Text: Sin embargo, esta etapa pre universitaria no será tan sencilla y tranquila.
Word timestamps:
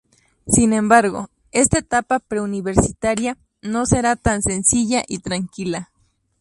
Sin 0.47 0.73
embargo, 0.73 1.29
esta 1.51 1.77
etapa 1.77 2.17
pre 2.17 2.41
universitaria 2.41 3.37
no 3.61 3.85
será 3.85 4.15
tan 4.15 4.41
sencilla 4.41 5.03
y 5.07 5.19
tranquila. 5.19 5.91